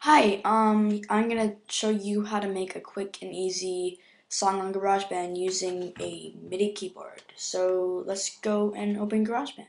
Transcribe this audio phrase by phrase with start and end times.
[0.00, 4.72] Hi, um, I'm gonna show you how to make a quick and easy song on
[4.72, 7.22] GarageBand using a MIDI keyboard.
[7.34, 9.66] So let's go and open GarageBand.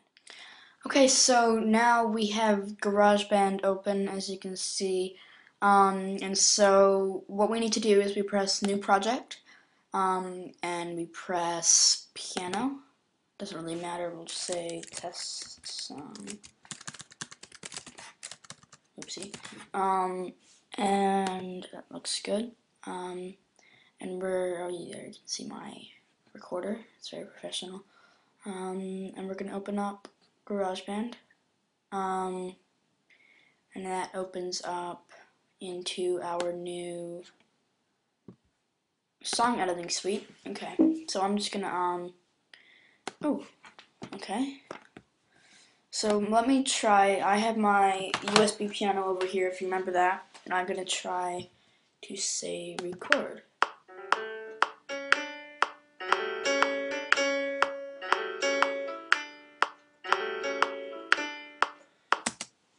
[0.86, 5.16] Okay, so now we have GarageBand open as you can see.
[5.62, 9.40] Um, and so what we need to do is we press new project
[9.94, 12.80] um, and we press piano.
[13.40, 16.16] Doesn't really matter, we'll just say test song
[19.00, 19.34] oopsie.
[19.74, 20.34] Um,
[20.78, 22.52] and that looks good.
[22.86, 23.36] Um,
[24.00, 25.74] and we're, oh yeah, you can see my
[26.34, 26.80] recorder.
[26.98, 27.84] It's very professional.
[28.46, 30.08] Um, and we're going to open up
[30.46, 31.14] GarageBand.
[31.92, 32.56] Um,
[33.74, 35.12] and that opens up
[35.60, 37.24] into our new
[39.24, 40.30] song editing suite.
[40.48, 42.14] Okay, so I'm just gonna, um,
[43.24, 43.46] oh,
[44.16, 44.62] okay.
[45.90, 50.26] So let me try, I have my USB piano over here if you remember that,
[50.46, 51.50] and I'm going to try
[52.04, 53.42] to say record.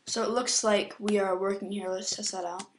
[0.06, 2.78] So it looks like we are working here, let's test that out.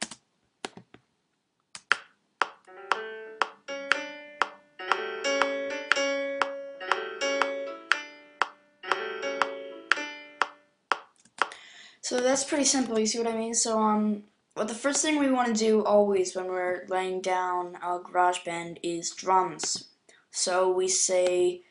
[12.10, 13.54] So that's pretty simple, you see what I mean?
[13.54, 14.24] So um,
[14.56, 18.78] well, the first thing we want to do always when we're laying down a GarageBand
[18.82, 19.90] is drums.
[20.32, 21.62] So we say,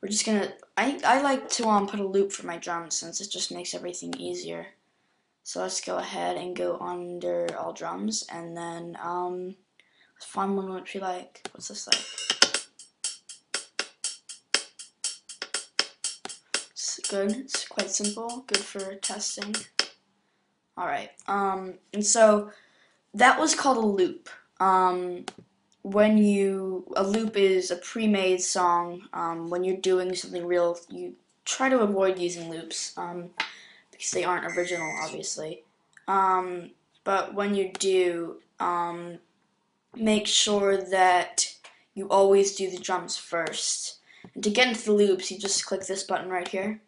[0.00, 3.20] we're just gonna, I, I like to um, put a loop for my drums since
[3.20, 4.68] it just makes everything easier.
[5.42, 9.56] So let's go ahead and go under all drums and then um,
[10.14, 11.40] let's find one which we like.
[11.50, 11.98] What's this like?
[16.70, 19.56] It's good, it's quite simple, good for testing.
[20.78, 22.52] Alright, um, and so
[23.14, 24.28] that was called a loop.
[24.60, 25.24] Um,
[25.82, 29.02] when you, a loop is a pre-made song.
[29.12, 33.30] Um, when you're doing something real, you try to avoid using loops, um,
[33.90, 35.64] because they aren't original, obviously.
[36.06, 36.70] Um,
[37.02, 39.18] but when you do, um,
[39.96, 41.56] make sure that
[41.94, 43.98] you always do the drums first.
[44.34, 46.80] And to get into the loops, you just click this button right here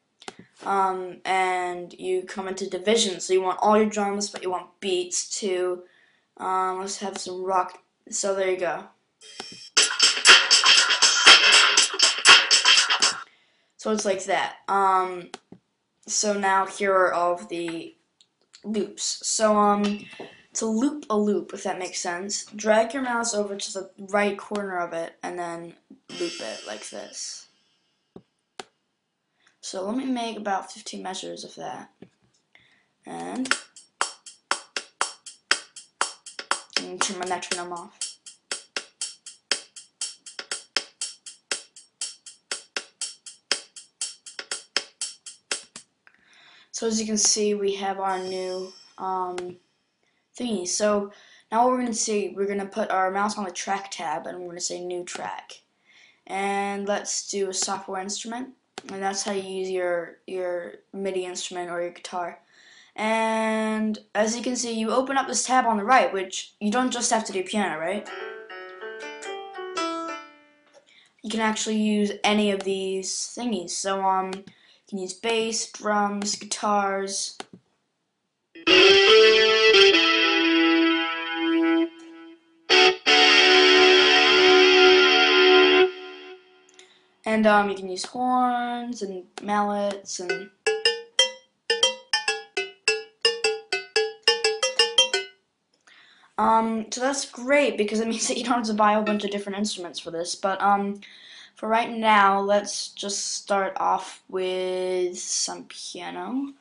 [0.64, 3.20] um, and you come into division.
[3.20, 5.82] So you want all your drums, but you want beats too.
[6.36, 7.78] Um, let's have some rock.
[8.10, 8.84] So there you go.
[13.76, 14.56] So it's like that.
[14.68, 15.30] Um,
[16.06, 17.94] so now here are all of the
[18.62, 19.26] loops.
[19.26, 20.04] So um,
[20.54, 24.36] to loop a loop, if that makes sense, drag your mouse over to the right
[24.36, 25.74] corner of it and then
[26.18, 27.46] loop it like this.
[29.62, 31.90] So let me make about 15 measures of that.
[33.06, 33.52] And,
[36.78, 38.18] and turn my metronome off.
[46.72, 49.56] So as you can see, we have our new um,
[50.38, 50.66] thingy.
[50.66, 51.12] So
[51.52, 53.90] now what we're going to see, we're going to put our mouse on the track
[53.90, 55.60] tab and we're going to say new track.
[56.26, 58.54] And let's do a software instrument
[58.88, 62.40] and that's how you use your your MIDI instrument or your guitar.
[62.96, 66.70] And as you can see, you open up this tab on the right, which you
[66.70, 68.08] don't just have to do piano, right?
[71.22, 73.70] You can actually use any of these thingies.
[73.70, 74.44] So um, you
[74.88, 77.38] can use bass, drums, guitars.
[87.30, 90.50] And um, you can use horns and mallets and
[96.36, 99.22] Um, so that's great because it means that you don't have to buy a bunch
[99.24, 100.34] of different instruments for this.
[100.34, 101.02] But um,
[101.54, 106.52] for right now, let's just start off with some piano.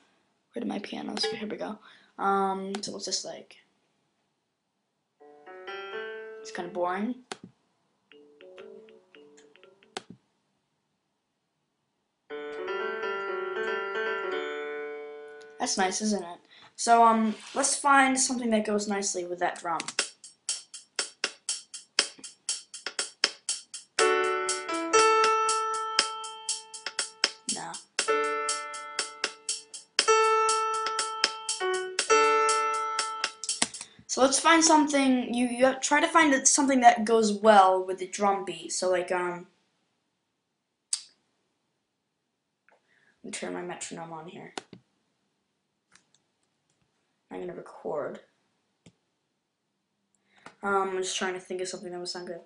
[0.52, 1.36] Where did my pianos go?
[1.36, 1.80] Here we go.
[2.20, 3.56] Um, so what's this like?
[6.42, 7.16] It's kind of boring.
[15.60, 16.40] That's nice, isn't it?
[16.78, 19.80] So, um, let's find something that goes nicely with that drum.
[27.54, 27.72] No.
[34.08, 38.08] So let's find something, you, you try to find something that goes well with the
[38.08, 38.72] drum beat.
[38.72, 39.48] So like, um,
[43.32, 44.54] turn my metronome on here.
[47.40, 48.20] Going to record.
[50.62, 52.42] Um, I'm just trying to think of something that would sound good.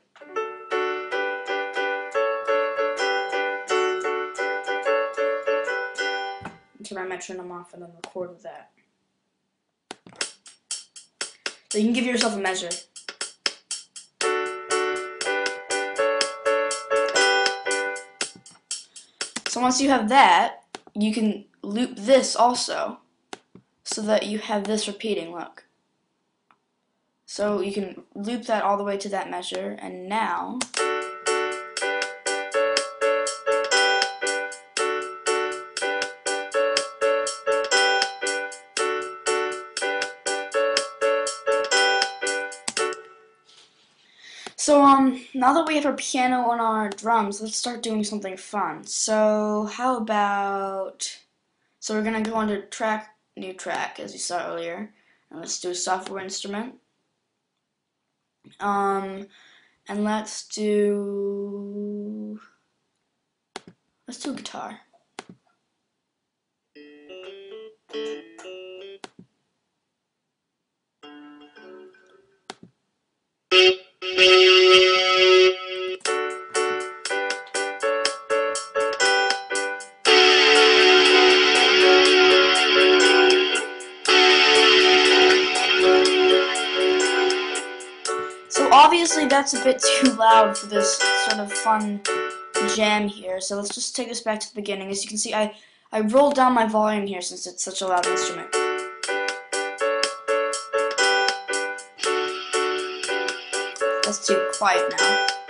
[6.84, 8.70] Turn my metronome off and then record with that.
[11.72, 12.70] So you can give yourself a measure.
[19.48, 23.00] So once you have that, you can loop this also
[23.94, 25.66] so that you have this repeating, look.
[27.28, 30.60] So you can loop that all the way to that measure, and now
[44.56, 48.38] So um, now that we have our piano and our drums, let's start doing something
[48.38, 48.86] fun.
[48.86, 51.20] So how about,
[51.82, 54.94] so we're gonna go under track, new track, as you saw earlier,
[55.30, 56.76] and let's do a software instrument.
[58.60, 59.28] Um,
[59.88, 62.40] and let's do,
[64.08, 64.80] let's do guitar.
[88.74, 90.98] Obviously that's a bit too loud for this
[91.28, 92.02] sort of fun
[92.76, 93.40] jam here.
[93.40, 94.90] So let's just take this back to the beginning.
[94.90, 95.54] As you can see, I,
[95.92, 98.52] I rolled down my volume here since it's such a loud instrument.
[104.04, 105.43] That's too quiet now.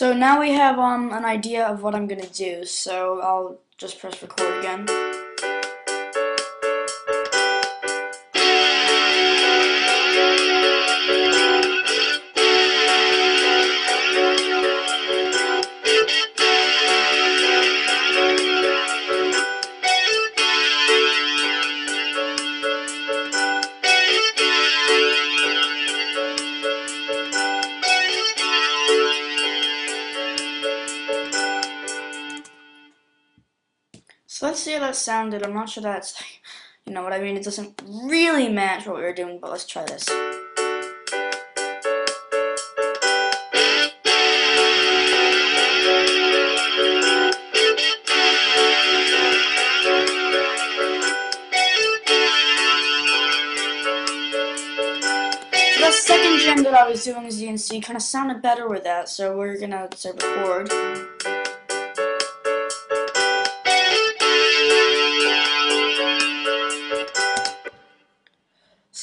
[0.00, 3.98] So now we have um, an idea of what I'm gonna do, so I'll just
[4.00, 5.09] press record again.
[34.92, 35.42] Sounded.
[35.44, 36.20] I'm not sure that's,
[36.86, 37.36] you know what I mean?
[37.36, 40.04] It doesn't really match what we were doing, but let's try this.
[55.80, 58.68] That second jam that I was doing, as you can see, kind of sounded better
[58.68, 60.70] with that, so we're gonna say record.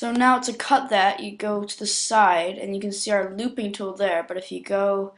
[0.07, 3.35] So now to cut that, you go to the side and you can see our
[3.35, 5.11] looping tool there, but if you go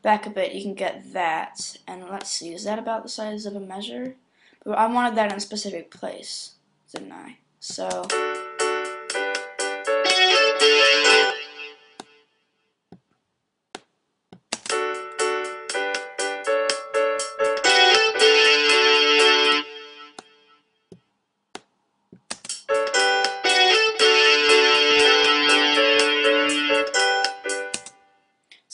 [0.00, 1.76] back a bit, you can get that.
[1.86, 4.14] And let's see, is that about the size of a measure?
[4.64, 6.52] But I wanted that in a specific place,
[6.90, 7.36] didn't I?
[7.58, 8.06] So...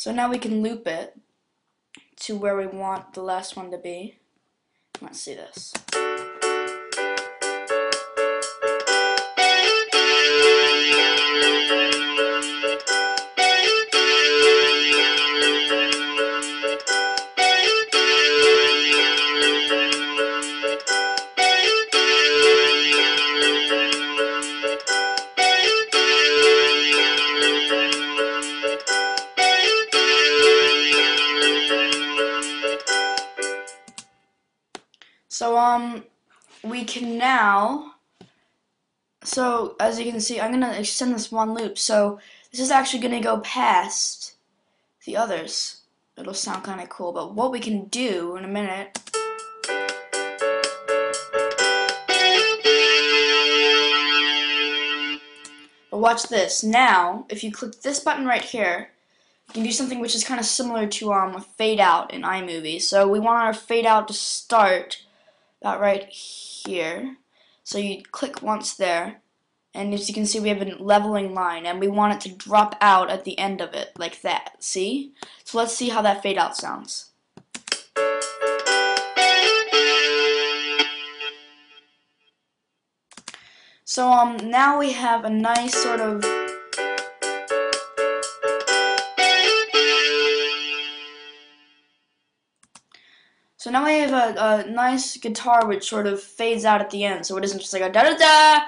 [0.07, 1.19] So now we can loop it
[2.21, 4.21] to where we want the last one to be.
[5.01, 5.73] Let's see this.
[35.77, 36.05] Um,
[36.63, 37.95] we can now.
[39.23, 41.79] So as you can see, I'm gonna extend this one loop.
[41.79, 42.19] So
[42.51, 44.35] this is actually gonna go past
[45.05, 45.83] the others.
[46.17, 47.13] It'll sound kind of cool.
[47.13, 48.99] But what we can do in a minute.
[55.91, 56.65] But watch this.
[56.65, 58.91] Now, if you click this button right here,
[59.49, 62.23] you can do something which is kind of similar to um, a fade out in
[62.23, 62.81] iMovie.
[62.81, 65.06] So we want our fade out to start
[65.61, 67.17] about right here.
[67.65, 69.23] So you click once there,
[69.75, 72.37] and as you can see we have a leveling line, and we want it to
[72.37, 75.13] drop out at the end of it, like that, see?
[75.45, 77.11] So let's see how that fade out sounds.
[83.85, 86.23] So um, now we have a nice sort of
[93.67, 97.03] So now we have a, a nice guitar which sort of fades out at the
[97.03, 98.61] end, so it isn't just like a da da da,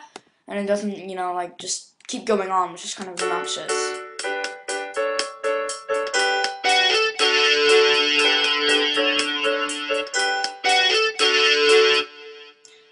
[0.49, 3.71] and it doesn't, you know, like just keep going on, which is kind of obnoxious.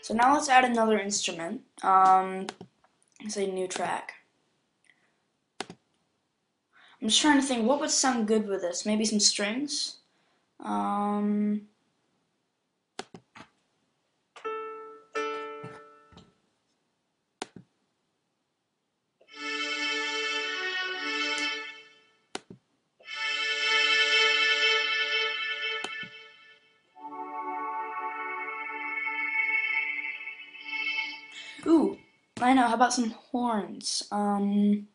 [0.03, 1.63] So now let's add another instrument.
[1.83, 2.47] Um,
[3.27, 4.13] say new track.
[7.03, 8.87] I'm just trying to think what would sound good with this.
[8.87, 9.97] Maybe some strings.
[10.61, 11.63] Um,
[31.69, 31.99] Ooh,
[32.41, 32.69] I know.
[32.69, 34.07] How about some horns?
[34.13, 34.87] Um,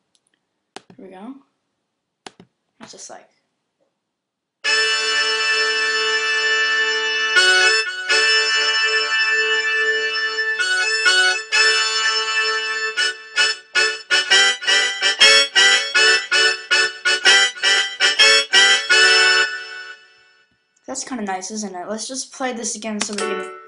[0.95, 1.35] here we go.
[2.79, 3.27] It's just like.
[20.87, 21.87] That's kind of nice, isn't it?
[21.87, 23.60] Let's just play this again so we can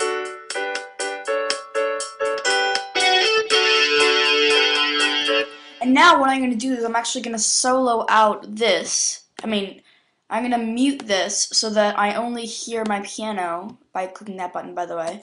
[5.83, 9.25] And now what I'm going to do is I'm actually going to solo out this.
[9.43, 9.81] I mean,
[10.29, 14.53] I'm going to mute this so that I only hear my piano by clicking that
[14.53, 15.19] button, by the way.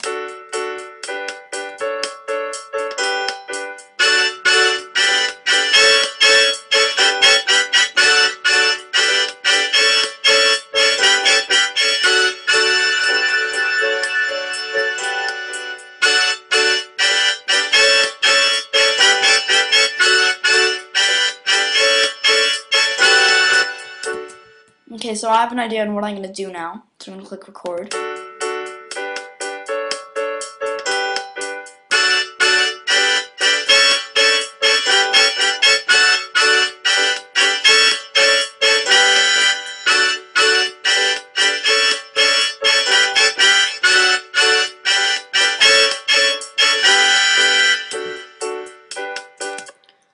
[25.51, 26.85] Have an idea on what I'm going to do now.
[26.99, 27.93] So I'm going to click record.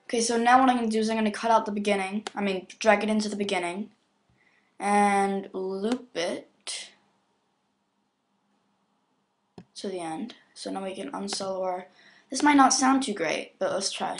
[0.07, 1.71] Okay, so now what I'm going to do is I'm going to cut out the
[1.71, 2.23] beginning.
[2.33, 3.91] I mean, drag it into the beginning
[4.79, 6.89] and loop it
[9.75, 10.35] to the end.
[10.53, 11.87] So now we can unsolo our,
[12.29, 14.17] this might not sound too great, but let's try.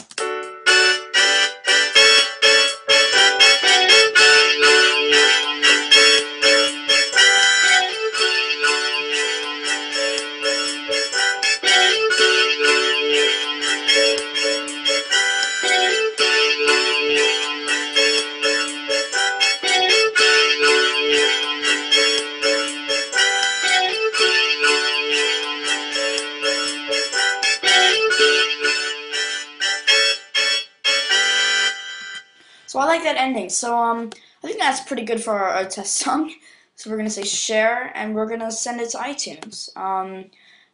[32.77, 33.49] So I like that ending.
[33.49, 34.11] So um,
[34.43, 36.31] I think that's pretty good for our, our test song.
[36.75, 39.75] So we're gonna say share, and we're gonna send it to iTunes.
[39.75, 40.25] Um,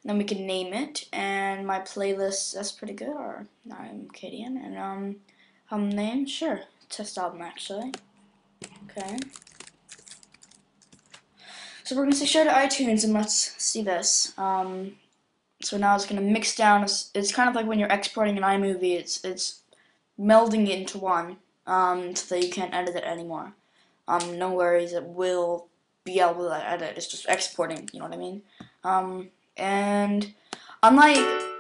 [0.04, 2.56] then we can name it, and my playlist.
[2.56, 3.08] That's pretty good.
[3.08, 5.16] Or I'm Kadian, and um,
[5.72, 7.94] um name sure test album actually.
[8.90, 9.18] Okay.
[11.86, 14.34] So we're gonna say share to iTunes, and let's see this.
[14.38, 14.98] Um,
[15.62, 16.84] so now it's gonna mix down.
[16.84, 19.00] It's, it's kind of like when you're exporting an iMovie.
[19.00, 19.62] It's it's
[20.20, 23.54] melding it into one um, so that you can't edit it anymore.
[24.08, 25.68] Um, no worries, it will
[26.04, 26.98] be able to edit.
[26.98, 28.42] It's just exporting, you know what I mean?
[28.84, 30.34] Um, and
[30.82, 31.53] unlike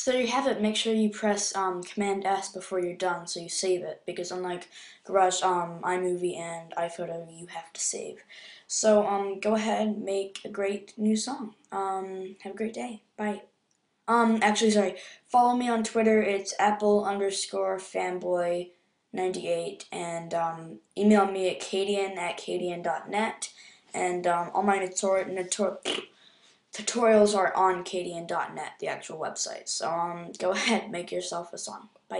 [0.00, 0.62] So there you have it.
[0.62, 4.00] Make sure you press um, Command S before you're done, so you save it.
[4.06, 4.66] Because unlike
[5.04, 8.24] Garage, um, iMovie, and iPhoto, you have to save.
[8.66, 11.54] So um, go ahead, make a great new song.
[11.70, 13.02] Um, have a great day.
[13.18, 13.42] Bye.
[14.08, 14.96] Um, actually, sorry.
[15.28, 16.22] Follow me on Twitter.
[16.22, 18.70] It's Apple underscore fanboy.
[19.12, 23.52] 98 and um, email me at kadian at kadian.net
[23.92, 26.09] and um, all my tutorials
[26.74, 29.68] tutorials are on kadian.net, the actual website.
[29.68, 31.88] So um, go ahead, make yourself a song.
[32.08, 32.18] Bye.